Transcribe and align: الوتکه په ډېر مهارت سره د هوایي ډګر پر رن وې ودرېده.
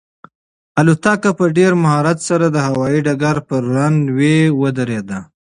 الوتکه 0.79 1.31
په 1.39 1.45
ډېر 1.57 1.71
مهارت 1.83 2.17
سره 2.29 2.45
د 2.49 2.57
هوایي 2.67 2.99
ډګر 3.07 3.37
پر 3.47 3.61
رن 3.75 3.95
وې 4.17 4.37
ودرېده. 4.61 5.19